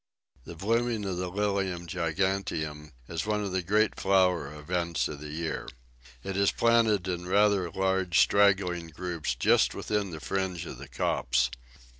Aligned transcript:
The 0.45 0.55
blooming 0.55 1.05
of 1.05 1.17
the 1.17 1.29
Lilium 1.29 1.85
giganteum 1.85 2.93
is 3.07 3.27
one 3.27 3.43
of 3.43 3.51
the 3.51 3.61
great 3.61 3.99
flower 3.99 4.51
events 4.51 5.07
of 5.07 5.19
the 5.21 5.29
year. 5.29 5.67
It 6.23 6.35
is 6.35 6.51
planted 6.51 7.07
in 7.07 7.27
rather 7.27 7.69
large 7.69 8.17
straggling 8.17 8.87
groups 8.87 9.35
just 9.35 9.75
within 9.75 10.09
the 10.09 10.19
fringe 10.19 10.65
of 10.65 10.79
the 10.79 10.87
copse. 10.87 11.51